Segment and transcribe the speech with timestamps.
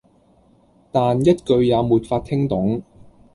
[0.91, 2.81] 但一句也沒法聽懂